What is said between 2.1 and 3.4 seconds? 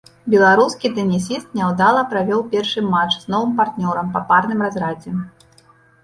правёў першы матч з